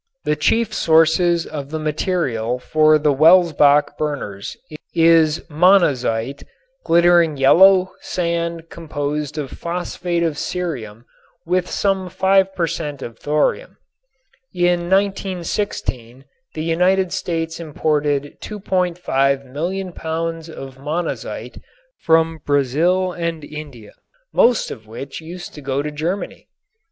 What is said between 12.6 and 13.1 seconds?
cent.